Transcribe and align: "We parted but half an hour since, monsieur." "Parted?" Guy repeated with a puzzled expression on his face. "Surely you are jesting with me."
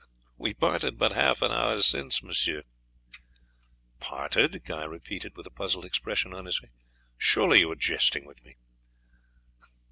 "We 0.35 0.55
parted 0.55 0.97
but 0.97 1.11
half 1.11 1.43
an 1.43 1.51
hour 1.51 1.79
since, 1.83 2.23
monsieur." 2.23 2.63
"Parted?" 3.99 4.65
Guy 4.65 4.83
repeated 4.83 5.37
with 5.37 5.45
a 5.45 5.51
puzzled 5.51 5.85
expression 5.85 6.33
on 6.33 6.45
his 6.45 6.57
face. 6.57 6.71
"Surely 7.19 7.59
you 7.59 7.69
are 7.71 7.75
jesting 7.75 8.25
with 8.25 8.43
me." 8.43 8.57